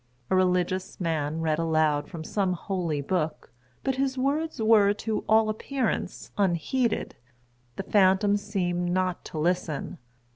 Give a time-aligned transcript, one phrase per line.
[0.31, 3.51] A religious man read aloud from some holy book;
[3.83, 7.13] but his words were, to all appearance, unheeded.
[7.75, 9.99] The phantom seemed not to listen.